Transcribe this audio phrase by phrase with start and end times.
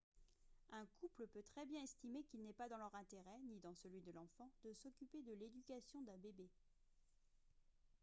[0.71, 4.01] un couple peut très bien estimer qu'il n'est pas dans leur intérêt ni dans celui
[4.01, 6.49] de l'enfant de s'occuper de l'éducation d'un bébé